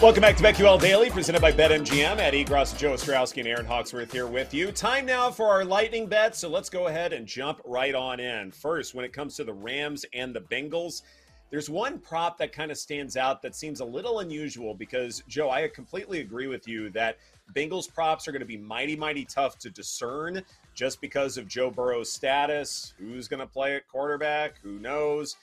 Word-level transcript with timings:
Welcome 0.00 0.20
back 0.20 0.36
to 0.36 0.44
BetQL 0.44 0.80
Daily, 0.80 1.10
presented 1.10 1.42
by 1.42 1.50
BetMGM. 1.50 2.18
Ed 2.18 2.32
Egros, 2.32 2.78
Joe 2.78 2.92
Ostrowski, 2.92 3.38
and 3.38 3.48
Erin 3.48 3.66
Hawksworth 3.66 4.12
here 4.12 4.28
with 4.28 4.54
you. 4.54 4.70
Time 4.70 5.04
now 5.04 5.28
for 5.28 5.48
our 5.48 5.64
lightning 5.64 6.06
bets, 6.06 6.38
so 6.38 6.48
let's 6.48 6.70
go 6.70 6.86
ahead 6.86 7.12
and 7.12 7.26
jump 7.26 7.60
right 7.64 7.96
on 7.96 8.20
in. 8.20 8.52
First, 8.52 8.94
when 8.94 9.04
it 9.04 9.12
comes 9.12 9.34
to 9.34 9.44
the 9.44 9.52
Rams 9.52 10.04
and 10.14 10.32
the 10.32 10.42
Bengals, 10.42 11.02
there's 11.50 11.68
one 11.68 11.98
prop 11.98 12.38
that 12.38 12.52
kind 12.52 12.70
of 12.70 12.78
stands 12.78 13.16
out 13.16 13.42
that 13.42 13.56
seems 13.56 13.80
a 13.80 13.84
little 13.84 14.20
unusual 14.20 14.72
because, 14.72 15.24
Joe, 15.26 15.50
I 15.50 15.66
completely 15.66 16.20
agree 16.20 16.46
with 16.46 16.68
you 16.68 16.90
that 16.90 17.18
Bengals 17.52 17.92
props 17.92 18.28
are 18.28 18.32
going 18.32 18.38
to 18.38 18.46
be 18.46 18.56
mighty, 18.56 18.94
mighty 18.94 19.24
tough 19.24 19.58
to 19.58 19.68
discern 19.68 20.44
just 20.74 21.00
because 21.00 21.36
of 21.36 21.48
Joe 21.48 21.72
Burrow's 21.72 22.12
status. 22.12 22.94
Who's 22.98 23.26
going 23.26 23.40
to 23.40 23.48
play 23.48 23.74
at 23.74 23.88
quarterback? 23.88 24.60
Who 24.62 24.78
knows? 24.78 25.34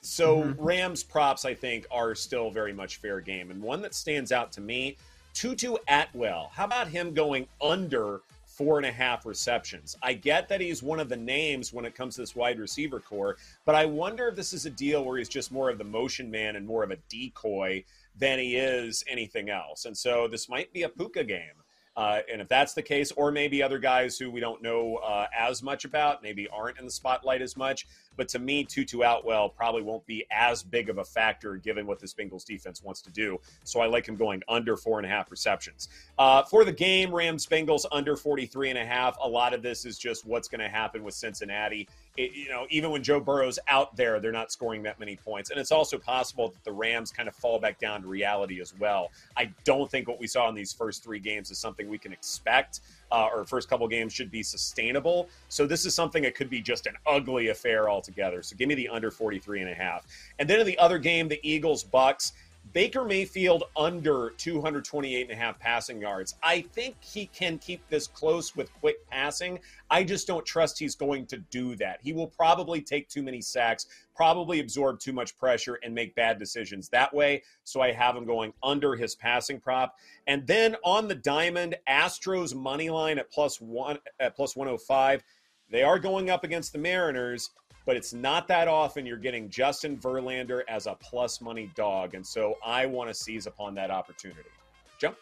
So 0.00 0.42
mm-hmm. 0.42 0.62
Rams 0.62 1.02
props, 1.02 1.44
I 1.44 1.54
think, 1.54 1.86
are 1.90 2.14
still 2.14 2.50
very 2.50 2.72
much 2.72 2.96
fair 2.96 3.20
game. 3.20 3.50
And 3.50 3.62
one 3.62 3.82
that 3.82 3.94
stands 3.94 4.32
out 4.32 4.52
to 4.52 4.60
me, 4.60 4.96
Tutu 5.34 5.76
Atwell. 5.88 6.50
How 6.52 6.64
about 6.64 6.88
him 6.88 7.14
going 7.14 7.46
under 7.60 8.22
four 8.44 8.78
and 8.78 8.86
a 8.86 8.92
half 8.92 9.26
receptions? 9.26 9.96
I 10.02 10.14
get 10.14 10.48
that 10.48 10.60
he's 10.60 10.82
one 10.82 10.98
of 10.98 11.08
the 11.08 11.16
names 11.16 11.72
when 11.72 11.84
it 11.84 11.94
comes 11.94 12.16
to 12.16 12.22
this 12.22 12.34
wide 12.34 12.58
receiver 12.58 13.00
corps, 13.00 13.36
but 13.64 13.74
I 13.74 13.86
wonder 13.86 14.28
if 14.28 14.36
this 14.36 14.52
is 14.52 14.66
a 14.66 14.70
deal 14.70 15.04
where 15.04 15.18
he's 15.18 15.28
just 15.28 15.52
more 15.52 15.70
of 15.70 15.78
the 15.78 15.84
motion 15.84 16.30
man 16.30 16.56
and 16.56 16.66
more 16.66 16.82
of 16.82 16.90
a 16.90 16.98
decoy 17.08 17.84
than 18.16 18.38
he 18.38 18.56
is 18.56 19.04
anything 19.06 19.48
else. 19.48 19.84
And 19.84 19.96
so 19.96 20.26
this 20.26 20.48
might 20.48 20.72
be 20.72 20.82
a 20.82 20.88
Puka 20.88 21.24
game. 21.24 21.62
Uh, 21.96 22.20
and 22.32 22.40
if 22.40 22.46
that's 22.46 22.74
the 22.74 22.82
case, 22.82 23.10
or 23.12 23.32
maybe 23.32 23.60
other 23.60 23.80
guys 23.80 24.16
who 24.16 24.30
we 24.30 24.38
don't 24.38 24.62
know 24.62 24.96
uh, 24.96 25.26
as 25.36 25.64
much 25.64 25.84
about, 25.84 26.22
maybe 26.22 26.46
aren't 26.48 26.78
in 26.78 26.84
the 26.84 26.90
spotlight 26.90 27.42
as 27.42 27.56
much. 27.56 27.88
But 28.18 28.28
to 28.30 28.40
me, 28.40 28.64
Tutu 28.64 29.00
Atwell 29.00 29.48
probably 29.48 29.80
won't 29.80 30.04
be 30.04 30.26
as 30.30 30.62
big 30.62 30.90
of 30.90 30.98
a 30.98 31.04
factor 31.04 31.54
given 31.56 31.86
what 31.86 32.00
this 32.00 32.12
Bengals 32.12 32.44
defense 32.44 32.82
wants 32.82 33.00
to 33.02 33.10
do. 33.10 33.40
So 33.62 33.80
I 33.80 33.86
like 33.86 34.06
him 34.06 34.16
going 34.16 34.42
under 34.48 34.76
four 34.76 34.98
and 34.98 35.06
a 35.06 35.08
half 35.08 35.30
receptions. 35.30 35.88
Uh, 36.18 36.42
for 36.42 36.64
the 36.64 36.72
game, 36.72 37.14
Rams 37.14 37.46
Bengals 37.46 37.86
under 37.92 38.16
43 38.16 38.70
and 38.70 38.78
a 38.78 38.84
half. 38.84 39.16
A 39.22 39.28
lot 39.28 39.54
of 39.54 39.62
this 39.62 39.86
is 39.86 39.98
just 39.98 40.26
what's 40.26 40.48
going 40.48 40.60
to 40.60 40.68
happen 40.68 41.04
with 41.04 41.14
Cincinnati. 41.14 41.88
It, 42.16 42.32
you 42.32 42.48
know, 42.48 42.66
even 42.70 42.90
when 42.90 43.04
Joe 43.04 43.20
Burrow's 43.20 43.60
out 43.68 43.94
there, 43.94 44.18
they're 44.18 44.32
not 44.32 44.50
scoring 44.50 44.82
that 44.82 44.98
many 44.98 45.14
points. 45.14 45.50
And 45.50 45.60
it's 45.60 45.70
also 45.70 45.96
possible 45.96 46.48
that 46.48 46.64
the 46.64 46.72
Rams 46.72 47.12
kind 47.12 47.28
of 47.28 47.36
fall 47.36 47.60
back 47.60 47.78
down 47.78 48.02
to 48.02 48.08
reality 48.08 48.60
as 48.60 48.76
well. 48.78 49.12
I 49.36 49.52
don't 49.62 49.88
think 49.88 50.08
what 50.08 50.18
we 50.18 50.26
saw 50.26 50.48
in 50.48 50.56
these 50.56 50.72
first 50.72 51.04
three 51.04 51.20
games 51.20 51.52
is 51.52 51.58
something 51.58 51.88
we 51.88 51.98
can 51.98 52.12
expect 52.12 52.80
uh, 53.10 53.28
or 53.32 53.44
first 53.44 53.68
couple 53.68 53.86
games 53.88 54.12
should 54.12 54.30
be 54.30 54.42
sustainable. 54.42 55.28
So 55.48 55.66
this 55.66 55.86
is 55.86 55.94
something 55.94 56.22
that 56.22 56.34
could 56.34 56.50
be 56.50 56.60
just 56.60 56.86
an 56.86 56.94
ugly 57.06 57.48
affair 57.48 57.88
altogether. 57.88 58.42
So 58.42 58.56
give 58.56 58.68
me 58.68 58.74
the 58.74 58.88
under 58.88 59.10
43 59.10 59.62
and 59.62 59.70
a 59.70 59.74
half. 59.74 60.06
And 60.38 60.48
then 60.48 60.60
in 60.60 60.66
the 60.66 60.78
other 60.78 60.98
game, 60.98 61.28
the 61.28 61.40
Eagles 61.42 61.84
Bucs. 61.84 62.32
Baker 62.78 63.04
Mayfield 63.04 63.64
under 63.76 64.30
228 64.36 65.22
and 65.22 65.32
a 65.32 65.34
half 65.34 65.58
passing 65.58 66.00
yards. 66.00 66.36
I 66.44 66.60
think 66.60 66.94
he 67.00 67.26
can 67.26 67.58
keep 67.58 67.82
this 67.88 68.06
close 68.06 68.54
with 68.54 68.72
quick 68.74 69.04
passing. 69.10 69.58
I 69.90 70.04
just 70.04 70.28
don't 70.28 70.46
trust 70.46 70.78
he's 70.78 70.94
going 70.94 71.26
to 71.26 71.38
do 71.38 71.74
that. 71.74 71.98
He 72.00 72.12
will 72.12 72.28
probably 72.28 72.80
take 72.80 73.08
too 73.08 73.24
many 73.24 73.40
sacks, 73.40 73.88
probably 74.14 74.60
absorb 74.60 75.00
too 75.00 75.12
much 75.12 75.36
pressure, 75.36 75.80
and 75.82 75.92
make 75.92 76.14
bad 76.14 76.38
decisions 76.38 76.88
that 76.90 77.12
way. 77.12 77.42
So 77.64 77.80
I 77.80 77.90
have 77.90 78.14
him 78.14 78.24
going 78.24 78.52
under 78.62 78.94
his 78.94 79.16
passing 79.16 79.58
prop. 79.58 79.96
And 80.28 80.46
then 80.46 80.76
on 80.84 81.08
the 81.08 81.16
diamond, 81.16 81.74
Astros 81.88 82.54
money 82.54 82.90
line 82.90 83.18
at 83.18 83.32
plus 83.32 83.60
one 83.60 83.98
at 84.20 84.36
plus 84.36 84.54
105. 84.54 85.24
They 85.68 85.82
are 85.82 85.98
going 85.98 86.30
up 86.30 86.44
against 86.44 86.72
the 86.72 86.78
Mariners 86.78 87.50
but 87.88 87.96
it's 87.96 88.12
not 88.12 88.46
that 88.46 88.68
often 88.68 89.06
you're 89.06 89.16
getting 89.16 89.48
Justin 89.48 89.96
Verlander 89.96 90.60
as 90.68 90.86
a 90.86 90.94
plus 91.00 91.40
money 91.40 91.70
dog. 91.74 92.12
And 92.12 92.24
so 92.24 92.56
I 92.62 92.84
want 92.84 93.08
to 93.08 93.14
seize 93.14 93.46
upon 93.46 93.74
that 93.76 93.90
opportunity. 93.90 94.50
Jump. 94.98 95.16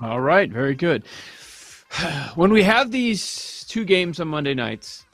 All 0.00 0.22
right. 0.22 0.50
Very 0.50 0.74
good. 0.74 1.04
When 2.36 2.50
we 2.52 2.62
have 2.62 2.90
these 2.90 3.66
two 3.68 3.84
games 3.84 4.18
on 4.18 4.28
Monday 4.28 4.54
nights, 4.54 5.04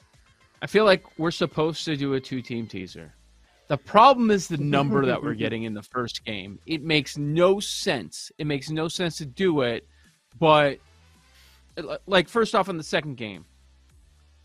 I 0.61 0.67
feel 0.67 0.85
like 0.85 1.03
we're 1.19 1.31
supposed 1.31 1.83
to 1.85 1.97
do 1.97 2.13
a 2.13 2.21
two 2.21 2.41
team 2.41 2.67
teaser. 2.67 3.13
The 3.67 3.77
problem 3.77 4.31
is 4.31 4.47
the 4.47 4.57
number 4.57 5.05
that 5.05 5.21
we're 5.21 5.33
getting 5.45 5.63
in 5.63 5.73
the 5.73 5.83
first 5.83 6.23
game. 6.23 6.59
It 6.65 6.81
makes 6.81 7.17
no 7.17 7.59
sense. 7.59 8.31
It 8.37 8.47
makes 8.47 8.69
no 8.69 8.87
sense 8.87 9.17
to 9.17 9.25
do 9.25 9.61
it, 9.61 9.85
but 10.39 10.79
like 12.07 12.29
first 12.29 12.55
off 12.55 12.69
in 12.69 12.77
the 12.77 12.83
second 12.83 13.15
game, 13.17 13.43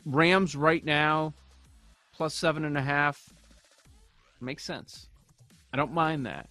Rams 0.04 0.56
right 0.56 0.84
now 0.84 1.34
plus 2.20 2.34
seven 2.34 2.66
and 2.66 2.76
a 2.76 2.82
half 2.82 3.32
makes 4.42 4.62
sense. 4.62 5.08
I 5.72 5.78
don't 5.78 5.94
mind 5.94 6.26
that. 6.26 6.50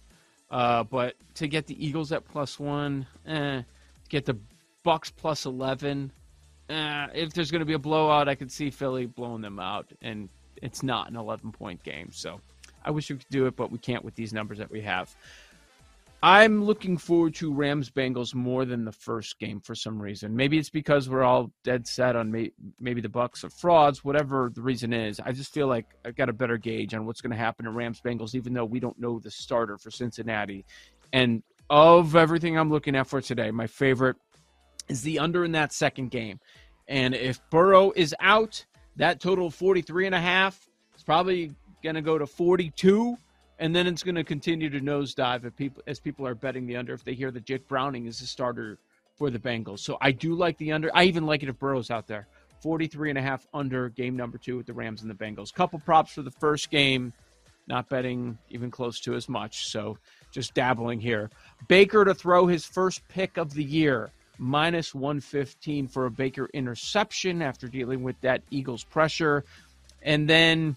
Uh, 0.50 0.82
but 0.82 1.14
to 1.36 1.46
get 1.46 1.68
the 1.68 1.86
Eagles 1.86 2.10
at 2.10 2.24
plus 2.24 2.58
one, 2.58 3.06
eh, 3.24 3.58
to 3.58 3.64
get 4.08 4.24
the 4.24 4.36
Bucs 4.84 5.12
plus 5.16 5.46
eleven, 5.46 6.10
eh, 6.70 7.06
if 7.14 7.34
there's 7.34 7.52
going 7.52 7.60
to 7.60 7.66
be 7.66 7.74
a 7.74 7.78
blowout, 7.78 8.28
I 8.28 8.34
could 8.34 8.50
see 8.50 8.68
Philly 8.68 9.06
blowing 9.06 9.42
them 9.42 9.60
out, 9.60 9.86
and 10.02 10.28
it's 10.60 10.82
not 10.82 11.08
an 11.08 11.14
eleven 11.14 11.52
point 11.52 11.80
game. 11.84 12.08
So 12.10 12.40
I 12.84 12.90
wish 12.90 13.08
we 13.08 13.18
could 13.18 13.30
do 13.30 13.46
it, 13.46 13.54
but 13.54 13.70
we 13.70 13.78
can't 13.78 14.04
with 14.04 14.16
these 14.16 14.32
numbers 14.32 14.58
that 14.58 14.72
we 14.72 14.80
have. 14.80 15.14
I'm 16.22 16.64
looking 16.64 16.98
forward 16.98 17.34
to 17.36 17.52
Rams 17.52 17.90
Bengals 17.90 18.34
more 18.34 18.66
than 18.66 18.84
the 18.84 18.92
first 18.92 19.38
game 19.38 19.58
for 19.58 19.74
some 19.74 20.00
reason. 20.00 20.36
Maybe 20.36 20.58
it's 20.58 20.68
because 20.68 21.08
we're 21.08 21.22
all 21.22 21.50
dead 21.64 21.86
set 21.86 22.14
on 22.14 22.30
may, 22.30 22.52
maybe 22.78 23.00
the 23.00 23.08
Bucs 23.08 23.42
are 23.42 23.48
frauds, 23.48 24.04
whatever 24.04 24.50
the 24.54 24.60
reason 24.60 24.92
is. 24.92 25.18
I 25.18 25.32
just 25.32 25.54
feel 25.54 25.66
like 25.66 25.86
I've 26.04 26.16
got 26.16 26.28
a 26.28 26.34
better 26.34 26.58
gauge 26.58 26.92
on 26.92 27.06
what's 27.06 27.22
going 27.22 27.30
to 27.30 27.38
happen 27.38 27.66
in 27.66 27.74
Rams 27.74 28.02
Bengals, 28.04 28.34
even 28.34 28.52
though 28.52 28.66
we 28.66 28.80
don't 28.80 28.98
know 28.98 29.18
the 29.18 29.30
starter 29.30 29.78
for 29.78 29.90
Cincinnati. 29.90 30.66
And 31.10 31.42
of 31.70 32.14
everything 32.14 32.58
I'm 32.58 32.70
looking 32.70 32.96
at 32.96 33.06
for 33.06 33.22
today, 33.22 33.50
my 33.50 33.66
favorite 33.66 34.16
is 34.88 35.00
the 35.00 35.20
under 35.20 35.42
in 35.42 35.52
that 35.52 35.72
second 35.72 36.10
game. 36.10 36.38
And 36.86 37.14
if 37.14 37.40
Burrow 37.50 37.92
is 37.96 38.14
out, 38.20 38.66
that 38.96 39.20
total 39.20 39.50
43 39.50 40.06
and 40.06 40.14
a 40.14 40.20
half 40.20 40.68
is 40.94 41.02
probably 41.02 41.54
going 41.82 41.94
to 41.94 42.02
go 42.02 42.18
to 42.18 42.26
42 42.26 43.16
and 43.60 43.76
then 43.76 43.86
it's 43.86 44.02
going 44.02 44.14
to 44.14 44.24
continue 44.24 44.70
to 44.70 44.80
nosedive 44.80 45.44
if 45.44 45.54
people 45.54 45.82
as 45.86 46.00
people 46.00 46.26
are 46.26 46.34
betting 46.34 46.66
the 46.66 46.76
under 46.76 46.94
if 46.94 47.04
they 47.04 47.14
hear 47.14 47.30
that 47.30 47.44
Jake 47.44 47.68
Browning 47.68 48.06
is 48.06 48.18
the 48.18 48.26
starter 48.26 48.78
for 49.16 49.30
the 49.30 49.38
Bengals. 49.38 49.80
So 49.80 49.98
I 50.00 50.12
do 50.12 50.34
like 50.34 50.56
the 50.56 50.72
under. 50.72 50.90
I 50.94 51.04
even 51.04 51.26
like 51.26 51.42
it 51.42 51.48
if 51.50 51.58
Burrow's 51.58 51.90
out 51.90 52.06
there. 52.06 52.26
43 52.62 53.10
and 53.10 53.18
a 53.18 53.22
half 53.22 53.46
under 53.54 53.90
game 53.90 54.16
number 54.16 54.38
two 54.38 54.56
with 54.56 54.66
the 54.66 54.72
Rams 54.72 55.02
and 55.02 55.10
the 55.10 55.14
Bengals. 55.14 55.52
Couple 55.52 55.78
props 55.78 56.12
for 56.12 56.22
the 56.22 56.30
first 56.30 56.70
game, 56.70 57.12
not 57.68 57.88
betting 57.88 58.38
even 58.48 58.70
close 58.70 58.98
to 59.00 59.14
as 59.14 59.28
much. 59.28 59.68
So 59.68 59.98
just 60.32 60.54
dabbling 60.54 61.00
here. 61.00 61.30
Baker 61.68 62.04
to 62.04 62.14
throw 62.14 62.46
his 62.46 62.64
first 62.64 63.06
pick 63.08 63.36
of 63.36 63.52
the 63.52 63.64
year, 63.64 64.10
minus 64.38 64.94
115 64.94 65.86
for 65.86 66.06
a 66.06 66.10
Baker 66.10 66.48
interception 66.54 67.42
after 67.42 67.68
dealing 67.68 68.02
with 68.02 68.18
that 68.22 68.42
Eagles 68.50 68.84
pressure. 68.84 69.44
And 70.02 70.28
then 70.28 70.76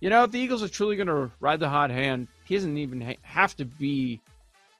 you 0.00 0.10
know, 0.10 0.24
if 0.24 0.30
the 0.30 0.38
Eagles 0.38 0.62
are 0.62 0.68
truly 0.68 0.96
going 0.96 1.06
to 1.08 1.30
ride 1.40 1.60
the 1.60 1.68
hot 1.68 1.90
hand, 1.90 2.28
he 2.44 2.54
doesn't 2.54 2.76
even 2.76 3.16
have 3.22 3.56
to 3.56 3.64
be 3.64 4.20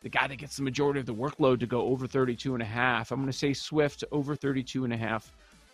the 0.02 0.08
guy 0.08 0.26
that 0.26 0.36
gets 0.36 0.56
the 0.56 0.62
majority 0.62 1.00
of 1.00 1.06
the 1.06 1.14
workload 1.14 1.58
to 1.60 1.66
go 1.66 1.82
over 1.82 2.06
32 2.06 2.54
and 2.54 2.62
a 2.62 2.66
half. 2.66 3.10
I'm 3.10 3.18
going 3.20 3.32
to 3.32 3.36
say 3.36 3.52
Swift 3.52 4.04
over 4.12 4.36
32 4.36 4.84
and 4.84 4.92
a 4.92 4.96
half 4.96 5.32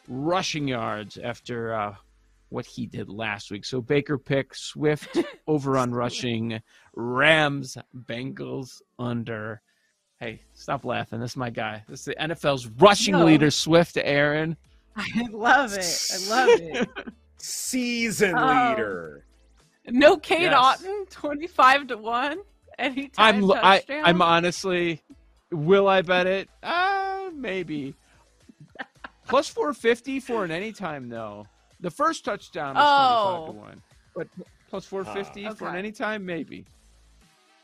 rushing 0.08 0.68
yards 0.68 1.18
after 1.18 1.74
uh, 1.74 1.94
what 2.48 2.64
he 2.66 2.86
did 2.86 3.08
last 3.08 3.50
week. 3.50 3.64
So 3.64 3.80
Baker 3.80 4.16
pick 4.18 4.54
Swift 4.54 5.18
over 5.46 5.76
on 5.76 5.92
rushing, 5.92 6.60
Rams, 6.94 7.76
Bengals 8.08 8.80
under. 8.98 9.60
Hey, 10.20 10.40
stop 10.54 10.84
laughing. 10.84 11.18
This 11.20 11.32
is 11.32 11.36
my 11.36 11.50
guy. 11.50 11.82
This 11.88 12.00
is 12.00 12.04
the 12.06 12.14
NFL's 12.14 12.68
rushing 12.68 13.12
No. 13.14 13.24
leader, 13.26 13.50
Swift 13.50 13.98
Erin. 14.00 14.56
I 14.96 15.26
love 15.30 15.72
it. 15.72 16.08
I 16.12 16.28
love 16.28 16.50
it. 16.60 16.88
Season 17.38 18.34
Oh. 18.38 18.68
leader. 18.70 19.24
No 19.88 20.16
Cade 20.16 20.42
Yes. 20.52 20.82
Otton, 20.82 21.10
twenty-five 21.10 21.88
to 21.88 21.96
one. 21.96 22.38
Anytime 22.78 23.44
I'm 23.44 23.52
I, 23.52 23.78
touchdown. 23.78 24.02
I'm 24.04 24.22
honestly 24.22 25.02
will 25.50 25.88
I 25.88 26.02
bet 26.02 26.26
it? 26.26 26.48
Uh 26.62 27.30
maybe. 27.34 27.94
Plus 29.28 29.48
450 29.48 30.20
for 30.20 30.44
an 30.44 30.50
anytime 30.50 31.08
though. 31.08 31.46
The 31.80 31.90
first 31.90 32.24
touchdown 32.24 32.74
was 32.74 32.84
Oh. 32.86 33.52
25 33.52 33.54
to 33.54 33.60
1. 33.60 33.82
But 34.14 34.28
plus 34.68 34.84
450 34.86 35.54
for 35.56 35.68
an 35.68 35.76
anytime 35.76 36.24
maybe. 36.26 36.64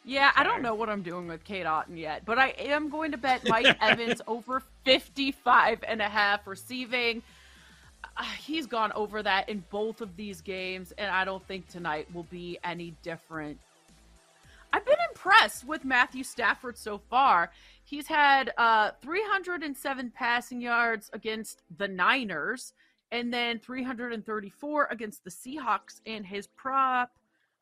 Yeah, 0.04 0.30
I 0.36 0.42
don't 0.44 0.62
know 0.62 0.74
what 0.74 0.88
I'm 0.88 1.02
doing 1.02 1.26
with 1.26 1.44
Cade 1.44 1.66
Otton 1.66 1.98
yet, 1.98 2.24
but 2.24 2.38
I 2.38 2.48
am 2.58 2.88
going 2.88 3.10
to 3.12 3.18
bet 3.18 3.42
Mike 3.48 3.76
Evans 3.82 4.22
over 4.26 4.62
55 4.84 5.84
and 5.86 6.00
a 6.00 6.08
half 6.08 6.46
receiving. 6.46 7.22
Uh, 8.18 8.24
he's 8.38 8.66
gone 8.66 8.92
over 8.92 9.22
that 9.22 9.48
in 9.48 9.62
both 9.70 10.00
of 10.00 10.16
these 10.16 10.40
games, 10.40 10.92
and 10.98 11.10
I 11.10 11.24
don't 11.24 11.46
think 11.46 11.68
tonight 11.68 12.12
will 12.12 12.24
be 12.24 12.58
any 12.64 12.94
different. 13.02 13.58
I've 14.72 14.84
been 14.84 14.98
impressed 15.08 15.66
with 15.66 15.84
Matthew 15.84 16.24
Stafford 16.24 16.76
so 16.76 16.98
far. 16.98 17.50
He's 17.84 18.06
had 18.06 18.52
uh, 18.58 18.90
307 19.00 20.12
passing 20.14 20.60
yards 20.60 21.10
against 21.12 21.62
the 21.78 21.88
Niners, 21.88 22.74
and 23.12 23.32
then 23.32 23.58
334 23.58 24.88
against 24.90 25.24
the 25.24 25.30
Seahawks, 25.30 26.00
and 26.04 26.26
his 26.26 26.48
prop 26.48 27.12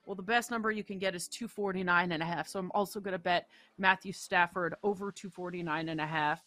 well, 0.06 0.14
the 0.14 0.22
best 0.22 0.52
number 0.52 0.70
you 0.70 0.84
can 0.84 0.98
get 0.98 1.16
is 1.16 1.26
249 1.28 2.12
and 2.12 2.22
a 2.22 2.26
half. 2.26 2.46
So 2.48 2.60
I'm 2.60 2.70
also 2.72 3.00
going 3.00 3.12
to 3.12 3.18
bet 3.18 3.48
Matthew 3.76 4.12
Stafford 4.12 4.76
over 4.84 5.10
249 5.10 5.88
and 5.88 6.00
a 6.00 6.06
half. 6.06 6.44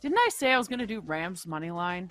Didn't 0.00 0.18
I 0.18 0.30
say 0.30 0.52
I 0.52 0.58
was 0.58 0.66
going 0.66 0.78
to 0.78 0.86
do 0.86 1.00
Rams 1.00 1.46
money 1.46 1.70
line? 1.70 2.10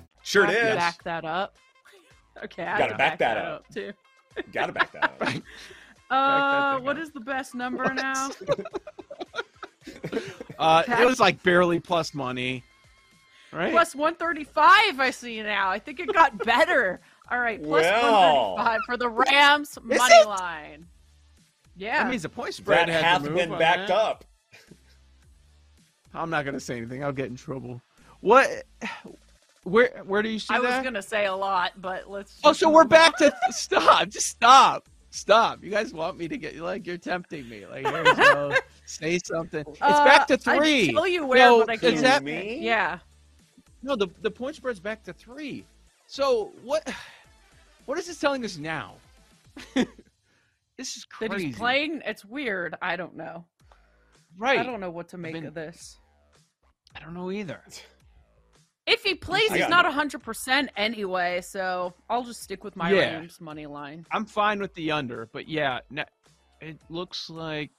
Sure 0.31 0.47
I 0.47 0.51
it 0.51 0.53
have 0.55 0.63
to 0.63 0.69
is. 0.71 0.75
Back 0.77 1.03
that 1.03 1.25
up. 1.25 1.55
Okay, 2.45 2.63
I 2.63 2.77
Gotta 2.77 2.91
have 2.93 2.97
back 2.97 3.19
that 3.19 3.37
up. 3.37 3.65
too. 3.73 3.91
Got 4.53 4.67
to 4.67 4.71
back 4.71 4.91
that 4.93 5.03
up. 5.21 5.21
Uh, 6.09 6.75
thing 6.77 6.85
what 6.85 6.95
up. 6.95 7.03
is 7.03 7.11
the 7.11 7.19
best 7.19 7.53
number 7.53 7.93
now? 7.93 8.29
Uh 10.59 10.83
it 10.87 11.05
was 11.05 11.19
like 11.19 11.41
barely 11.43 11.79
plus 11.79 12.13
money. 12.13 12.63
Right? 13.51 13.71
Plus 13.71 13.93
135, 13.95 14.99
I 14.99 15.09
see 15.11 15.41
now. 15.41 15.69
I 15.69 15.79
think 15.79 15.99
it 15.99 16.13
got 16.13 16.37
better. 16.45 17.01
All 17.29 17.39
right, 17.39 17.61
plus 17.61 17.83
Well. 17.83 18.55
135 18.55 18.79
for 18.85 18.97
the 18.97 19.09
Rams 19.09 19.77
money 19.83 19.99
it? 20.13 20.27
line. 20.27 20.85
Yeah. 21.75 22.03
that 22.03 22.09
means 22.09 22.21
the 22.21 22.29
point 22.29 22.53
spread 22.53 22.87
that 22.87 22.89
had 22.89 22.99
to 22.99 23.05
hath 23.05 23.21
move 23.23 23.33
been 23.35 23.49
backed 23.57 23.87
that. 23.89 23.97
up. 23.97 24.25
I'm 26.13 26.29
not 26.29 26.45
going 26.45 26.53
to 26.53 26.59
say 26.61 26.77
anything. 26.77 27.03
I'll 27.03 27.11
get 27.11 27.25
in 27.27 27.35
trouble. 27.35 27.81
What 28.21 28.47
where 29.63 30.01
where 30.05 30.21
do 30.21 30.29
you 30.29 30.39
see 30.39 30.53
I 30.53 30.59
was 30.59 30.81
going 30.81 30.93
to 30.95 31.01
say 31.01 31.25
a 31.25 31.35
lot, 31.35 31.73
but 31.77 32.09
let's. 32.09 32.39
Oh, 32.43 32.53
so 32.53 32.69
we're 32.69 32.81
move 32.83 32.89
back 32.89 33.17
to 33.17 33.31
stop. 33.51 34.09
Just 34.09 34.27
stop. 34.27 34.87
Stop. 35.11 35.63
You 35.63 35.69
guys 35.69 35.93
want 35.93 36.17
me 36.17 36.27
to 36.29 36.37
get 36.37 36.55
like 36.57 36.87
you're 36.87 36.97
tempting 36.97 37.47
me. 37.49 37.65
Like 37.65 37.85
here 37.85 38.05
you 38.05 38.15
go. 38.15 38.55
Say 38.85 39.19
something. 39.23 39.65
It's 39.67 39.81
Uh, 39.81 40.05
back 40.05 40.25
to 40.27 40.37
three. 40.37 40.89
I 40.89 40.93
tell 40.93 41.07
you 41.07 41.25
where, 41.25 41.37
No, 41.39 41.59
but 41.59 41.69
I 41.69 41.77
can't. 41.77 41.97
that- 42.01 42.23
me? 42.23 42.59
Yeah. 42.61 42.99
No, 43.83 43.95
the 43.95 44.07
the 44.21 44.31
point 44.31 44.55
spread's 44.55 44.79
back 44.79 45.03
to 45.03 45.13
three. 45.13 45.65
So 46.07 46.51
what 46.63 46.89
what 47.85 47.97
is 47.97 48.07
this 48.07 48.19
telling 48.19 48.43
us 48.45 48.57
now? 48.57 48.95
this 49.75 50.95
is 50.97 51.03
crazy. 51.05 51.27
That 51.27 51.29
crazy. 51.31 51.47
he's 51.47 51.57
playing. 51.57 52.01
It's 52.05 52.23
weird. 52.25 52.75
I 52.81 52.95
don't 52.95 53.15
know. 53.15 53.45
right. 54.37 54.59
I 54.59 54.63
don't 54.63 54.79
know 54.79 54.91
what 54.91 55.09
to 55.09 55.17
make 55.17 55.33
been- 55.33 55.45
of 55.45 55.53
this. 55.53 55.97
I 56.95 56.99
don't 56.99 57.13
know 57.13 57.31
either. 57.31 57.61
If 58.87 59.03
he 59.03 59.13
plays, 59.15 59.51
he's 59.51 59.69
not 59.69 59.85
hundred 59.91 60.23
percent 60.23 60.69
anyway. 60.75 61.41
So 61.41 61.93
I'll 62.09 62.23
just 62.23 62.41
stick 62.41 62.63
with 62.63 62.75
my 62.75 62.91
Yeah. 62.91 63.17
Rams 63.17 63.39
money 63.39 63.67
line. 63.67 64.05
I'm 64.11 64.25
fine 64.25 64.59
with 64.59 64.73
the 64.73 64.91
under, 64.91 65.27
but 65.31 65.47
yeah, 65.47 65.79
ne- 65.89 66.05
it 66.61 66.77
looks 66.89 67.29
like 67.29 67.69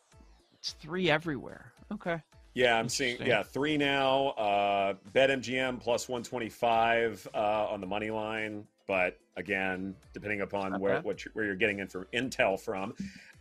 it's 0.55 0.73
three 0.73 1.11
everywhere. 1.11 1.73
Okay. 1.93 2.21
Yeah, 2.55 2.79
I'm 2.79 2.89
seeing 2.89 3.21
yeah 3.23 3.43
three 3.43 3.77
now. 3.77 4.29
Uh, 4.31 4.95
BetMGM 5.15 5.81
plus 5.81 6.09
125 6.09 7.27
uh, 7.35 7.39
on 7.69 7.81
the 7.81 7.87
money 7.87 8.11
line, 8.11 8.65
but 8.87 9.19
again, 9.37 9.95
depending 10.13 10.43
upon 10.43 10.73
not 10.73 10.81
where 10.81 10.95
bad. 10.97 11.05
what 11.05 11.25
you, 11.25 11.31
where 11.35 11.47
you're 11.47 11.57
getting 11.57 11.79
infor- 11.79 12.07
intel 12.15 12.61
from. 12.61 12.95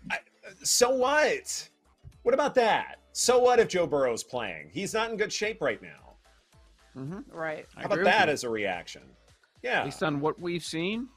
I, 0.09 0.17
so 0.63 0.89
what? 0.91 1.69
What 2.23 2.33
about 2.33 2.55
that? 2.55 2.99
So 3.11 3.39
what 3.39 3.59
if 3.59 3.67
Joe 3.67 3.85
Burrow's 3.85 4.23
playing? 4.23 4.69
He's 4.71 4.93
not 4.93 5.11
in 5.11 5.17
good 5.17 5.33
shape 5.33 5.61
right 5.61 5.81
now. 5.81 6.10
Mm-hmm. 6.97 7.19
Right. 7.35 7.65
How 7.75 7.85
agree 7.85 8.01
about 8.01 8.11
that 8.11 8.29
as 8.29 8.43
a 8.43 8.49
reaction? 8.49 9.01
Yeah, 9.63 9.83
Based 9.83 10.03
on 10.03 10.19
what 10.19 10.39
we've 10.39 10.63
seen. 10.63 11.07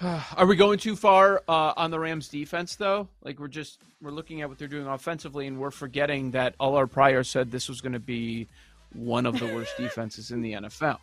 Are 0.36 0.46
we 0.46 0.56
going 0.56 0.78
too 0.78 0.94
far 0.96 1.42
uh, 1.48 1.72
on 1.76 1.90
the 1.90 1.98
Rams 1.98 2.28
defense 2.28 2.76
though? 2.76 3.08
Like 3.22 3.38
we're 3.38 3.48
just 3.48 3.80
we're 4.00 4.10
looking 4.10 4.42
at 4.42 4.48
what 4.48 4.58
they're 4.58 4.68
doing 4.68 4.86
offensively 4.86 5.46
and 5.46 5.58
we're 5.58 5.70
forgetting 5.70 6.30
that 6.32 6.54
all 6.60 6.76
our 6.76 6.86
prior 6.86 7.24
said 7.24 7.50
this 7.50 7.68
was 7.68 7.80
going 7.80 7.94
to 7.94 7.98
be 7.98 8.46
one 8.92 9.26
of 9.26 9.38
the 9.38 9.46
worst 9.46 9.76
defenses 9.78 10.30
in 10.30 10.42
the 10.42 10.52
NFL. 10.52 10.98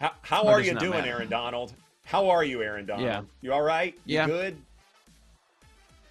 How, 0.00 0.12
how 0.22 0.46
are 0.46 0.60
you 0.60 0.74
doing, 0.74 0.92
matter. 0.92 1.08
Aaron 1.08 1.28
Donald? 1.28 1.72
How 2.04 2.28
are 2.30 2.44
you, 2.44 2.62
Aaron 2.62 2.86
Donald? 2.86 3.06
Yeah. 3.06 3.22
You 3.42 3.52
all 3.52 3.62
right? 3.62 3.94
You 4.04 4.16
Yeah. 4.16 4.26
good? 4.26 4.56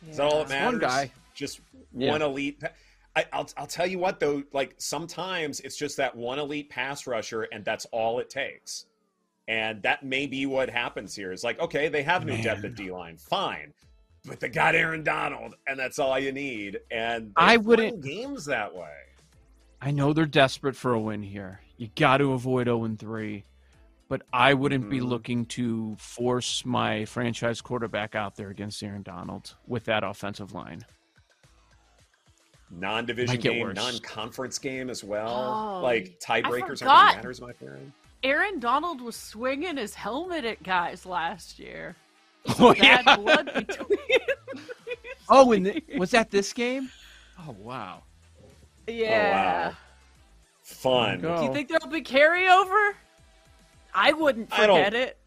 Is 0.09 0.17
that 0.17 0.23
all 0.25 0.39
that 0.43 0.49
matters? 0.49 0.73
one 0.73 0.79
guy. 0.79 1.11
Just 1.33 1.59
Yeah. 1.95 2.11
one 2.11 2.21
elite. 2.21 2.61
I, 3.17 3.25
I'll, 3.33 3.49
I'll 3.57 3.65
tell 3.67 3.87
you 3.87 3.97
what, 3.97 4.19
though, 4.19 4.43
like 4.53 4.75
sometimes 4.77 5.59
it's 5.61 5.75
just 5.75 5.97
that 5.97 6.15
one 6.15 6.37
elite 6.37 6.69
pass 6.69 7.07
rusher, 7.07 7.43
and 7.51 7.65
that's 7.65 7.85
all 7.85 8.19
it 8.19 8.29
takes. 8.29 8.85
And 9.47 9.81
that 9.81 10.03
may 10.03 10.27
be 10.27 10.45
what 10.45 10.69
happens 10.69 11.15
here. 11.15 11.31
Is 11.31 11.43
like, 11.43 11.59
okay, 11.59 11.87
they 11.87 12.03
have 12.03 12.25
new 12.25 12.39
depth 12.43 12.63
at 12.63 12.75
D 12.75 12.91
line, 12.91 13.17
fine, 13.17 13.73
but 14.25 14.39
they 14.39 14.49
got 14.49 14.75
Aaron 14.75 15.03
Donald, 15.03 15.55
and 15.67 15.79
that's 15.79 15.97
all 15.97 16.19
you 16.19 16.31
need. 16.31 16.79
And 16.91 17.31
I 17.35 17.57
wouldn't- 17.57 18.01
games 18.03 18.45
that 18.45 18.75
way. 18.75 18.93
I 19.81 19.89
know 19.91 20.13
they're 20.13 20.25
desperate 20.27 20.75
for 20.75 20.93
a 20.93 20.99
win 20.99 21.23
here. 21.23 21.61
You 21.77 21.89
got 21.95 22.17
to 22.17 22.33
avoid 22.33 22.67
0 22.67 22.83
and 22.83 22.99
3, 22.99 23.43
but 24.09 24.21
I 24.31 24.53
wouldn't 24.53 24.89
be 24.89 24.99
Mhm. 24.99 25.07
looking 25.07 25.45
to 25.47 25.95
force 25.97 26.65
my 26.65 27.05
franchise 27.05 27.61
quarterback 27.61 28.13
out 28.13 28.35
there 28.35 28.49
against 28.49 28.83
Aaron 28.83 29.01
Donald 29.03 29.55
with 29.65 29.85
that 29.85 30.03
offensive 30.03 30.51
line. 30.53 30.85
Non-division 32.69 33.39
game, 33.39 33.61
worse. 33.61 33.75
non-conference 33.75 34.59
game 34.59 34.89
as 34.89 35.03
well. 35.03 35.79
Oh, 35.79 35.81
like 35.83 36.19
tiebreakers 36.19 36.85
aren't 36.85 37.15
matters, 37.15 37.39
my 37.41 37.53
friend. 37.53 37.91
Aaron 38.23 38.59
Donald 38.59 38.99
was 38.99 39.15
swinging 39.15 39.77
his 39.77 39.93
helmet 39.93 40.43
at 40.43 40.61
guys 40.63 41.05
last 41.05 41.59
year. 41.59 41.95
Oh 42.59 42.73
Bad 42.73 43.03
blood 43.19 43.51
between. 43.67 43.97
Oh, 45.29 45.51
and 45.51 45.65
th- 45.65 45.83
was 45.97 46.11
that 46.11 46.31
this 46.31 46.53
game? 46.53 46.89
Oh 47.47 47.55
wow. 47.59 48.01
yeah. 48.87 49.73
Oh, 49.73 49.77
Fun. 50.63 51.21
Do 51.21 51.27
you 51.43 51.53
think 51.53 51.69
there'll 51.69 51.87
be 51.87 52.01
carryover? 52.01 52.93
I 53.93 54.11
wouldn't 54.13 54.49
I 54.51 54.65
forget 54.65 54.93
it. 54.95 55.17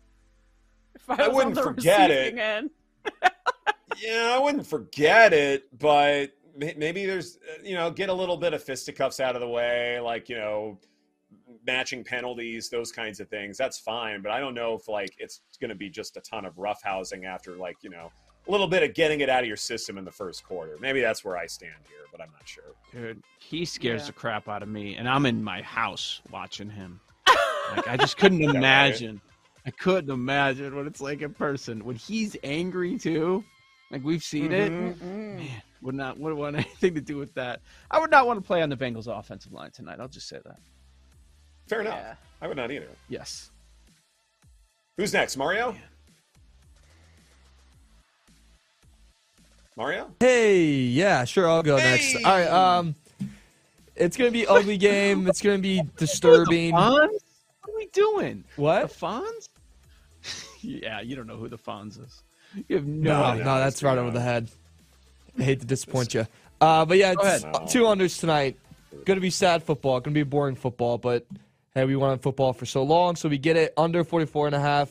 If 0.96 1.08
I, 1.08 1.24
I 1.24 1.28
wouldn't 1.28 1.56
forget 1.58 2.10
it. 2.10 2.34
Yeah, 4.00 4.34
I 4.34 4.38
wouldn't 4.38 4.66
forget 4.66 5.32
it, 5.32 5.66
but 5.78 6.30
may- 6.30 6.39
maybe 6.76 7.06
there's, 7.06 7.38
uh, 7.38 7.62
you 7.62 7.74
know, 7.74 7.90
get 7.90 8.08
a 8.08 8.12
little 8.14 8.36
bit 8.36 8.52
of 8.54 8.62
fisticuffs 8.62 9.18
out 9.20 9.34
of 9.34 9.40
the 9.40 9.48
way, 9.48 9.98
like, 10.00 10.28
you 10.28 10.36
know, 10.36 10.78
matching 11.66 12.04
penalties, 12.04 12.68
those 12.70 12.92
kinds 12.92 13.20
of 13.20 13.28
things. 13.28 13.56
That's 13.56 13.78
fine, 13.78 14.22
but 14.22 14.32
I 14.32 14.40
don't 14.40 14.54
know 14.54 14.74
if, 14.74 14.88
like, 14.88 15.10
it's 15.18 15.40
going 15.60 15.68
to 15.70 15.74
be 15.74 15.88
just 15.90 16.16
a 16.16 16.20
ton 16.20 16.44
of 16.44 16.54
roughhousing 16.56 17.24
after, 17.24 17.56
like, 17.56 17.76
you 17.82 17.90
know, 17.90 18.10
a 18.48 18.50
little 18.50 18.66
bit 18.66 18.82
of 18.82 18.94
getting 18.94 19.20
it 19.20 19.28
out 19.28 19.42
of 19.42 19.46
your 19.48 19.56
system 19.56 19.98
in 19.98 20.04
the 20.04 20.10
first 20.10 20.44
quarter. 20.44 20.76
Maybe 20.80 21.00
that's 21.00 21.24
where 21.24 21.36
I 21.36 21.46
stand 21.46 21.74
here, 21.88 21.98
but 22.10 22.20
I'm 22.20 22.30
not 22.32 22.48
sure. 22.48 22.64
Dude, 22.92 23.22
he 23.38 23.64
scares 23.64 24.02
Yeah. 24.02 24.06
the 24.08 24.12
crap 24.12 24.48
out 24.48 24.62
of 24.62 24.68
me, 24.68 24.96
and 24.96 25.08
I'm 25.08 25.26
in 25.26 25.42
my 25.44 25.62
house 25.62 26.20
watching 26.30 26.70
him. 26.70 27.00
Like 27.76 27.86
I 27.86 27.96
just 27.96 28.16
couldn't 28.16 28.44
right? 28.44 28.56
imagine. 28.56 29.20
I 29.64 29.70
couldn't 29.70 30.10
imagine 30.10 30.74
what 30.74 30.88
it's 30.88 31.00
like 31.00 31.22
in 31.22 31.32
person 31.34 31.84
when 31.84 31.94
he's 31.94 32.36
angry 32.42 32.98
too. 32.98 33.44
Like 33.92 34.02
we've 34.02 34.24
seen 34.24 34.50
it. 34.50 34.72
Mm-hmm. 34.72 35.36
Man, 35.36 35.62
would 35.82 35.94
not 35.94 36.18
would 36.18 36.34
want 36.34 36.56
anything 36.56 36.94
to 36.94 37.00
do 37.00 37.16
with 37.16 37.34
that. 37.34 37.60
I 37.90 37.98
would 37.98 38.10
not 38.10 38.26
want 38.26 38.38
to 38.40 38.46
play 38.46 38.62
on 38.62 38.68
the 38.68 38.76
Bengals 38.76 39.06
offensive 39.06 39.52
line 39.52 39.70
tonight. 39.70 39.98
I'll 40.00 40.08
just 40.08 40.28
say 40.28 40.38
that. 40.44 40.58
Fair 41.68 41.80
enough. 41.82 41.94
Yeah. 41.94 42.14
I 42.42 42.48
would 42.48 42.56
not 42.56 42.70
either. 42.70 42.88
Yes. 43.08 43.50
Who's 44.96 45.12
next? 45.12 45.36
Mario? 45.36 45.74
Mario? 49.76 50.10
Hey, 50.20 50.64
yeah, 50.64 51.24
sure, 51.24 51.48
I'll 51.48 51.62
go 51.62 51.76
next. 51.76 52.16
All 52.16 52.22
right, 52.32 52.46
um, 52.48 52.94
it's 53.96 54.16
gonna 54.16 54.30
be 54.30 54.46
ugly 54.46 54.76
game. 54.90 55.26
It's 55.26 55.40
gonna 55.40 55.58
be 55.58 55.82
disturbing. 55.96 56.72
The 56.72 56.76
Fonz? 56.76 57.08
What 57.62 57.74
are 57.74 57.76
we 57.76 57.86
doing? 57.86 58.44
What? 58.56 58.88
The 58.88 58.94
Fonz? 59.06 59.48
yeah, 60.60 61.00
you 61.00 61.16
don't 61.16 61.26
know 61.26 61.36
who 61.36 61.48
the 61.48 61.56
Fonz 61.56 62.04
is. 62.04 62.22
You 62.68 62.76
have 62.76 62.86
No, 62.86 63.10
no. 63.12 63.20
no, 63.20 63.30
idea. 63.30 63.44
that's 63.44 63.82
right 63.82 63.96
over 63.96 64.10
the 64.10 64.20
head. 64.20 64.50
I 65.38 65.42
hate 65.42 65.60
to 65.60 65.66
disappoint 65.66 66.14
you. 66.14 66.26
Uh, 66.60 66.84
but 66.84 66.98
yeah, 66.98 67.14
it's 67.18 67.72
two 67.72 67.84
unders 67.84 68.20
tonight. 68.20 68.58
Gonna 69.04 69.20
be 69.20 69.30
sad 69.30 69.62
football. 69.62 70.00
Gonna 70.00 70.14
be 70.14 70.22
boring 70.22 70.56
football. 70.56 70.98
But 70.98 71.26
hey, 71.74 71.84
we 71.84 71.96
wanted 71.96 72.22
football 72.22 72.52
for 72.52 72.66
so 72.66 72.82
long, 72.82 73.16
so 73.16 73.28
we 73.28 73.38
get 73.38 73.56
it 73.56 73.72
under 73.76 74.04
44 74.04 74.46
and 74.46 74.54
a 74.56 74.60
half. 74.60 74.90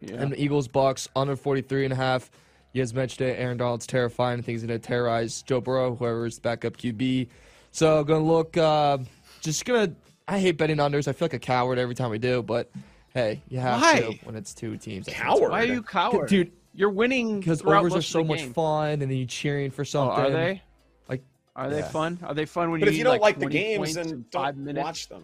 Yeah. 0.00 0.16
And 0.16 0.32
the 0.32 0.42
Eagles 0.42 0.68
Bucs 0.68 1.08
under 1.16 1.36
43 1.36 1.84
and 1.84 1.92
a 1.92 1.96
half. 1.96 2.30
You 2.72 2.82
guys 2.82 2.92
mentioned 2.92 3.28
it. 3.28 3.38
Aaron 3.38 3.56
Donald's 3.56 3.86
terrifying. 3.86 4.40
I 4.40 4.42
think 4.42 4.58
he's 4.58 4.66
going 4.66 4.78
to 4.78 4.84
terrorize 4.84 5.42
Joe 5.42 5.60
Burrow, 5.60 5.94
whoever's 5.94 6.40
backup 6.40 6.76
QB. 6.76 7.28
So 7.70 8.02
going 8.04 8.22
to 8.22 8.26
look, 8.26 8.56
uh, 8.56 8.98
just 9.40 9.64
going 9.64 9.90
to. 9.90 9.96
I 10.26 10.40
hate 10.40 10.56
betting 10.56 10.78
unders. 10.78 11.06
I 11.06 11.12
feel 11.12 11.26
like 11.26 11.34
a 11.34 11.38
coward 11.38 11.78
every 11.78 11.94
time 11.94 12.10
we 12.10 12.18
do, 12.18 12.42
but 12.42 12.70
hey, 13.12 13.42
you 13.48 13.58
have 13.60 13.80
Why? 13.80 14.00
to 14.00 14.12
when 14.24 14.36
it's 14.36 14.54
two 14.54 14.76
teams. 14.76 15.06
Coward? 15.08 15.50
Why 15.50 15.62
are 15.62 15.66
you 15.66 15.82
coward, 15.82 16.28
Dude, 16.28 16.50
You're 16.74 16.90
winning 16.90 17.38
Because 17.38 17.62
overs 17.62 17.94
are 17.94 18.02
so 18.02 18.24
much 18.24 18.38
game. 18.38 18.52
fun, 18.52 18.90
and 18.90 19.02
then 19.02 19.10
you 19.12 19.26
cheering 19.26 19.70
for 19.70 19.82
Oh, 19.82 19.84
something. 19.84 20.24
are 20.24 20.30
they? 20.30 20.62
Like, 21.08 21.22
Are 21.54 21.70
they 21.70 21.78
Yeah. 21.78 21.88
fun? 21.88 22.18
Are 22.24 22.34
they 22.34 22.46
fun 22.46 22.70
when 22.72 22.80
But 22.80 22.86
you 22.86 22.90
if 22.92 22.98
you 22.98 23.04
need, 23.04 23.10
don't 23.10 23.20
like, 23.22 23.38
the 23.38 23.46
games, 23.46 23.94
then 23.94 24.08
in 24.08 24.24
five 24.32 24.56
don't 24.56 24.64
minutes? 24.64 24.84
watch 24.84 25.08
them. 25.08 25.22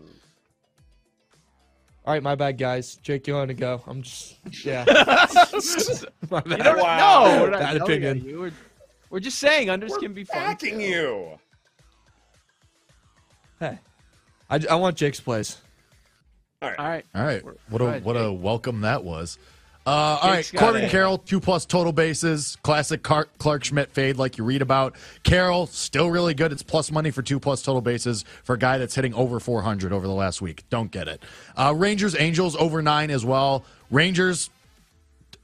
all 2.06 2.14
right, 2.14 2.22
my 2.22 2.34
bad, 2.36 2.56
guys. 2.56 2.94
Jake, 2.96 3.26
you 3.26 3.34
want 3.34 3.48
to 3.48 3.54
go? 3.54 3.82
I'm 3.86 4.02
just, 4.02 4.36
yeah. 4.64 4.84
my 6.30 6.40
bad. 6.40 6.58
You 6.58 6.64
don't 6.64 6.78
Wow. 6.78 7.24
know. 7.36 7.42
We're 7.42 7.50
not 7.50 7.60
Bad 7.60 7.74
yelling 7.76 7.76
at 7.76 7.82
opinion. 7.82 8.24
you. 8.24 8.40
We're, 8.40 8.52
we're 9.10 9.20
just 9.20 9.38
saying 9.40 9.68
unders 9.68 9.90
We're 9.90 9.98
can 9.98 10.12
be 10.14 10.22
fun. 10.24 10.38
backing 10.38 10.78
too. 10.78 10.84
you. 10.84 11.38
Hey, 13.58 13.78
I, 14.48 14.60
I 14.70 14.74
want 14.76 14.96
Jake's 14.96 15.20
place. 15.20 15.58
All 16.62 16.70
right. 16.78 17.04
All 17.14 17.24
right. 17.24 17.44
We're- 17.44 17.56
What 17.70 17.80
a 17.82 18.00
what 18.00 18.14
a 18.16 18.32
welcome 18.32 18.82
that 18.82 19.02
was. 19.04 19.38
Uh, 19.86 19.90
all 20.22 20.30
right, 20.30 20.52
Corbin. 20.54 20.88
Carroll, 20.90 21.18
two 21.18 21.40
plus 21.40 21.64
total 21.64 21.92
bases, 21.92 22.56
classic 22.62 23.02
Clarke 23.02 23.64
Schmidt 23.64 23.90
fade 23.90 24.16
like 24.16 24.36
you 24.36 24.44
read 24.44 24.60
about. 24.60 24.94
Carroll 25.22 25.66
still 25.66 26.10
really 26.10 26.34
good. 26.34 26.52
It's 26.52 26.62
plus 26.62 26.90
money 26.92 27.10
for 27.10 27.22
two 27.22 27.40
plus 27.40 27.62
total 27.62 27.80
bases 27.80 28.24
for 28.44 28.54
a 28.54 28.58
guy 28.58 28.76
that's 28.76 28.94
hitting 28.94 29.14
over 29.14 29.40
400 29.40 29.92
over 29.92 30.06
the 30.06 30.12
last 30.12 30.42
week. 30.42 30.64
Don't 30.68 30.90
get 30.90 31.08
it. 31.08 31.22
Uh, 31.56 31.74
Rangers 31.74 32.14
Angels 32.18 32.54
over 32.56 32.82
nine 32.82 33.10
as 33.10 33.24
well. 33.24 33.64
Rangers 33.90 34.50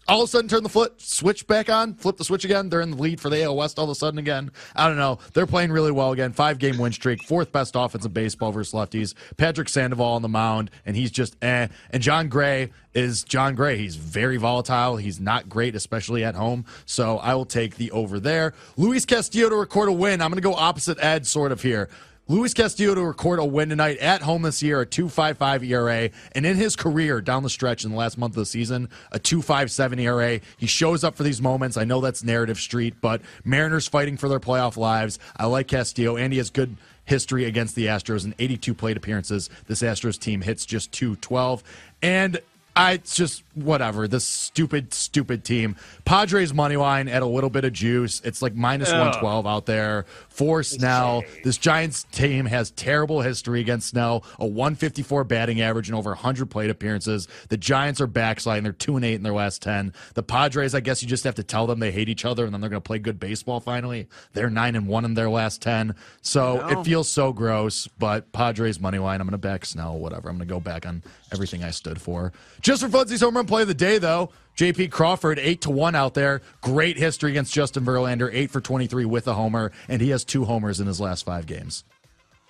all 0.08 0.22
of 0.22 0.28
a 0.28 0.30
sudden 0.30 0.48
turn 0.48 0.62
the 0.62 0.68
foot, 0.68 1.00
switch 1.00 1.46
back 1.46 1.68
on, 1.68 1.94
flip 1.94 2.16
the 2.16 2.24
switch 2.24 2.44
again. 2.44 2.68
They're 2.68 2.80
in 2.80 2.92
the 2.92 2.96
lead 2.96 3.20
for 3.20 3.28
the 3.28 3.42
AL 3.42 3.56
West 3.56 3.78
all 3.78 3.84
of 3.84 3.90
a 3.90 3.94
sudden 3.94 4.18
again. 4.18 4.50
I 4.74 4.86
don't 4.86 4.96
know. 4.96 5.18
They're 5.34 5.46
playing 5.46 5.72
really 5.72 5.90
well 5.90 6.12
again. 6.12 6.32
Five 6.32 6.58
game 6.58 6.78
win 6.78 6.92
streak, 6.92 7.22
fourth 7.22 7.52
best 7.52 7.74
offense 7.76 8.04
in 8.04 8.12
baseball 8.12 8.52
versus 8.52 8.72
lefties. 8.72 9.14
Patrick 9.36 9.68
Sandoval 9.68 10.12
on 10.12 10.22
the 10.22 10.28
mound, 10.28 10.70
and 10.84 10.96
he's 10.96 11.10
just 11.10 11.36
eh. 11.42 11.68
And 11.90 12.02
Jon 12.02 12.28
Gray 12.28 12.70
is 12.94 13.24
Jon 13.24 13.54
Gray. 13.54 13.76
He's 13.76 13.96
very 13.96 14.36
volatile. 14.36 14.96
He's 14.96 15.20
not 15.20 15.48
great, 15.48 15.74
especially 15.74 16.24
at 16.24 16.34
home. 16.34 16.64
So 16.86 17.18
I 17.18 17.34
will 17.34 17.44
take 17.44 17.76
the 17.76 17.90
over 17.90 18.20
there. 18.20 18.54
Luis 18.76 19.04
Castillo 19.04 19.48
to 19.48 19.56
record 19.56 19.88
a 19.88 19.92
win. 19.92 20.22
I'm 20.22 20.30
going 20.30 20.40
to 20.40 20.48
go 20.48 20.54
opposite 20.54 20.98
Ed 21.00 21.26
sort 21.26 21.52
of 21.52 21.62
here. 21.62 21.88
Luis 22.28 22.54
Castillo 22.54 22.92
to 22.92 23.04
record 23.04 23.38
a 23.38 23.44
win 23.44 23.68
tonight 23.68 23.98
at 23.98 24.20
home 24.20 24.42
this 24.42 24.60
year, 24.60 24.80
a 24.80 24.86
2.55 24.86 25.64
ERA, 25.64 26.10
and 26.32 26.44
in 26.44 26.56
his 26.56 26.74
career 26.74 27.20
down 27.20 27.44
the 27.44 27.48
stretch 27.48 27.84
in 27.84 27.92
the 27.92 27.96
last 27.96 28.18
month 28.18 28.32
of 28.32 28.40
the 28.40 28.46
season, 28.46 28.88
a 29.12 29.20
2.57 29.20 30.00
ERA. 30.00 30.40
He 30.56 30.66
shows 30.66 31.04
up 31.04 31.14
for 31.14 31.22
these 31.22 31.40
moments. 31.40 31.76
I 31.76 31.84
know 31.84 32.00
that's 32.00 32.24
narrative 32.24 32.58
street, 32.58 32.94
but 33.00 33.22
Mariners 33.44 33.86
fighting 33.86 34.16
for 34.16 34.28
their 34.28 34.40
playoff 34.40 34.76
lives. 34.76 35.20
I 35.36 35.46
like 35.46 35.68
Castillo, 35.68 36.16
and 36.16 36.32
he 36.32 36.38
has 36.38 36.50
good 36.50 36.76
history 37.04 37.44
against 37.44 37.76
the 37.76 37.86
Astros 37.86 38.24
in 38.24 38.34
82 38.40 38.74
plate 38.74 38.96
appearances. 38.96 39.48
This 39.68 39.82
Astros 39.82 40.18
team 40.18 40.40
hits 40.40 40.66
just 40.66 40.90
212, 40.90 41.62
and 42.02 42.40
I 42.76 42.92
it's 42.92 43.14
just 43.14 43.42
whatever. 43.54 44.06
This 44.06 44.24
stupid, 44.26 44.92
stupid 44.92 45.44
team. 45.44 45.76
Padres 46.04 46.52
money 46.52 46.76
line 46.76 47.08
at 47.08 47.22
a 47.22 47.26
little 47.26 47.48
bit 47.50 47.64
of 47.64 47.72
juice. 47.72 48.20
It's 48.22 48.42
like 48.42 48.54
minus 48.54 48.90
Ugh. 48.90 48.98
112 48.98 49.46
out 49.46 49.64
there 49.66 50.04
for 50.28 50.62
Snell. 50.62 51.24
This 51.42 51.56
Giants 51.56 52.04
team 52.12 52.44
has 52.46 52.70
terrible 52.72 53.22
history 53.22 53.60
against 53.60 53.88
Snell. 53.88 54.24
A 54.38 54.46
154 54.46 55.24
batting 55.24 55.60
average 55.62 55.88
and 55.88 55.96
over 55.96 56.10
100 56.10 56.50
plate 56.50 56.68
appearances. 56.68 57.28
The 57.48 57.56
Giants 57.56 58.00
are 58.00 58.06
backsliding. 58.06 58.64
They're 58.64 58.72
two 58.72 58.96
and 58.96 59.04
eight 59.04 59.14
in 59.14 59.22
their 59.22 59.32
last 59.32 59.62
10. 59.62 59.94
The 60.14 60.22
Padres, 60.22 60.74
I 60.74 60.80
guess 60.80 61.02
you 61.02 61.08
just 61.08 61.24
have 61.24 61.36
to 61.36 61.42
tell 61.42 61.66
them 61.66 61.78
they 61.78 61.92
hate 61.92 62.10
each 62.10 62.24
other 62.26 62.44
and 62.44 62.52
then 62.52 62.60
they're 62.60 62.70
going 62.70 62.82
to 62.82 62.86
play 62.86 62.98
good 62.98 63.18
baseball. 63.18 63.60
Finally, 63.60 64.06
they're 64.34 64.50
nine 64.50 64.76
and 64.76 64.86
one 64.86 65.04
in 65.06 65.14
their 65.14 65.30
last 65.30 65.62
10. 65.62 65.94
So 66.20 66.56
No. 66.58 66.80
it 66.80 66.84
feels 66.84 67.08
so 67.10 67.32
gross. 67.32 67.86
But 67.98 68.32
Padres 68.32 68.78
money 68.80 68.98
line. 68.98 69.20
I'm 69.22 69.26
going 69.26 69.32
to 69.32 69.38
back 69.38 69.64
Snell. 69.64 69.98
Whatever. 69.98 70.28
I'm 70.28 70.36
going 70.36 70.46
to 70.46 70.54
go 70.54 70.60
back 70.60 70.84
on 70.86 71.02
everything 71.32 71.64
I 71.64 71.70
stood 71.70 72.00
for. 72.00 72.32
Just 72.60 72.82
for 72.82 72.88
Fuzzie's 72.88 73.20
home 73.20 73.36
run 73.36 73.46
play 73.46 73.62
of 73.62 73.68
the 73.68 73.74
day, 73.74 73.98
though. 73.98 74.30
JP 74.56 74.90
Crawford, 74.90 75.38
8 75.38 75.60
to 75.62 75.70
1 75.70 75.94
out 75.94 76.14
there. 76.14 76.40
Great 76.62 76.96
history 76.96 77.30
against 77.30 77.52
Justin 77.52 77.84
Verlander, 77.84 78.30
8 78.32 78.50
for 78.50 78.60
23 78.60 79.04
with 79.04 79.28
a 79.28 79.34
homer, 79.34 79.70
and 79.88 80.00
he 80.00 80.10
has 80.10 80.24
two 80.24 80.44
homers 80.46 80.80
in 80.80 80.86
his 80.86 80.98
last 81.00 81.24
five 81.26 81.46
games. 81.46 81.84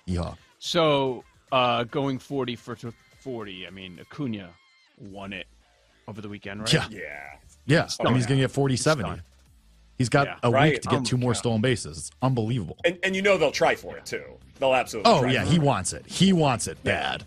Yeah. 0.05 0.35
So 0.59 1.23
uh, 1.51 1.83
going 1.83 2.17
40 2.19 2.55
for 2.55 2.77
40. 3.19 3.67
I 3.67 3.69
mean, 3.71 3.99
Acuna 3.99 4.51
won 5.11 5.33
it 5.33 5.47
over 6.07 6.21
the 6.21 6.29
weekend, 6.29 6.61
right? 6.61 6.73
Yeah. 6.73 6.87
Yeah. 6.89 7.29
Yeah. 7.65 7.89
and 7.99 8.15
he's 8.15 8.25
going 8.25 8.39
to 8.39 8.43
get 8.45 8.51
40 8.51 8.73
He's 8.73 8.81
70. 8.81 9.21
He's 9.97 10.09
got 10.09 10.27
Yeah. 10.27 10.35
a 10.43 10.49
Right. 10.51 10.73
week 10.73 10.81
to 10.83 10.89
get 10.89 10.97
Um, 10.99 11.03
two 11.03 11.17
more 11.17 11.31
yeah. 11.33 11.37
stolen 11.39 11.59
bases. 11.59 11.97
It's 11.97 12.11
unbelievable. 12.21 12.77
And, 12.85 12.97
and 13.03 13.15
you 13.15 13.21
know 13.21 13.37
they'll 13.37 13.51
try 13.51 13.75
for 13.75 13.97
it 13.97 14.05
too. 14.05 14.23
They'll 14.59 14.75
absolutely. 14.75 15.11
Oh, 15.11 15.21
try 15.21 15.31
yeah. 15.33 15.43
for 15.43 15.49
He 15.49 15.55
it. 15.57 15.61
wants 15.61 15.91
it. 15.91 16.05
He 16.07 16.31
wants 16.31 16.67
it 16.67 16.81
bad. 16.83 17.25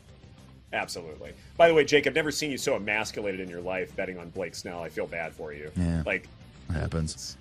Absolutely. 0.73 1.33
By 1.57 1.69
the 1.69 1.75
way, 1.75 1.85
Jake, 1.85 2.07
I've 2.07 2.15
never 2.15 2.31
seen 2.31 2.51
you 2.51 2.59
so 2.59 2.77
emasculated 2.77 3.41
in 3.41 3.49
your 3.49 3.61
life 3.61 3.95
betting 3.97 4.19
on 4.19 4.31
Blake 4.31 4.55
Snell. 4.55 4.83
I 4.83 4.89
feel 4.89 5.07
bad 5.07 5.33
for 5.33 5.53
you. 5.53 5.71
Yeah. 5.77 6.03
Like, 6.07 6.29
It 6.69 6.73
happens. 6.75 7.37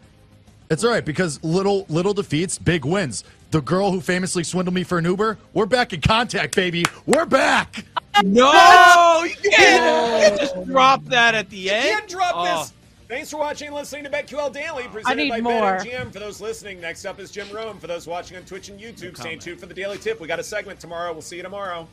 It's 0.72 0.84
all 0.84 0.92
right 0.92 1.04
because 1.06 1.44
little 1.44 1.86
little 1.90 2.14
defeats, 2.14 2.60
big 2.60 2.86
wins. 2.86 3.24
The 3.52 3.62
girl 3.62 3.92
who 3.92 4.02
famously 4.02 4.44
swindled 4.44 4.76
me 4.76 4.84
for 4.84 5.00
an 5.00 5.06
Uber, 5.06 5.38
we're 5.54 5.66
back 5.66 5.94
in 5.94 6.02
contact, 6.02 6.56
baby. 6.56 6.86
We're 7.08 7.26
back. 7.26 7.86
No, 8.24 9.24
you 9.28 9.36
can't, 9.36 9.44
you 9.44 10.30
can't 10.30 10.40
just 10.40 10.66
drop 10.66 11.04
that 11.06 11.34
at 11.34 11.50
the 11.50 11.72
end. 11.72 11.86
You 11.86 11.92
can't 11.92 12.08
drop 12.10 12.34
Oh. 12.36 12.44
this. 12.62 12.74
Thanks 13.08 13.32
for 13.32 13.38
watching 13.38 13.70
and 13.70 13.76
listening 13.76 14.04
to 14.04 14.10
BetQL 14.12 14.54
Daily, 14.54 14.84
I 14.84 14.88
presented 14.88 15.30
by 15.30 15.42
more. 15.42 15.78
BetMGM. 15.80 16.14
For 16.14 16.20
those 16.20 16.40
listening, 16.40 16.80
next 16.80 17.06
up 17.06 17.20
is 17.20 17.32
Jim 17.32 17.48
Rome. 17.52 17.80
For 17.80 17.88
those 17.88 18.06
watching 18.06 18.38
on 18.38 18.44
Twitch 18.44 18.70
and 18.70 18.80
YouTube, 18.80 19.18
stay 19.18 19.36
tuned 19.36 19.60
for 19.60 19.66
the 19.66 19.74
Daily 19.74 19.98
Tip. 19.98 20.20
We 20.20 20.28
got 20.28 20.38
a 20.38 20.44
segment 20.44 20.80
tomorrow. 20.80 21.12
We'll 21.12 21.24
see 21.24 21.38
you 21.38 21.42
tomorrow. 21.44 21.88